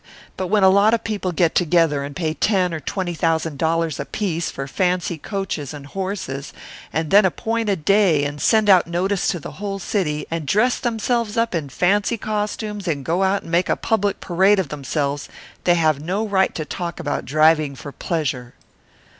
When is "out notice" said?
8.67-9.27